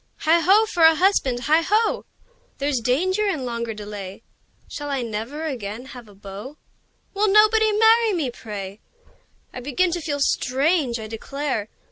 [0.21, 0.65] Heigh ho!
[0.65, 1.41] for a husband!
[1.41, 2.05] Heigh ho!
[2.57, 4.23] There's danger in longer delay!
[4.67, 6.57] Shall I never again have a beau?
[7.13, 8.79] Will nobody marry me, pray!
[9.53, 11.69] I begin to feel strange, I declare!